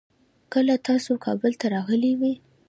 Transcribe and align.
کله 0.53 0.73
تاسو 0.87 1.11
کابل 1.25 1.51
ته 1.61 1.65
راغلې 1.75 2.11
وي؟ 2.19 2.33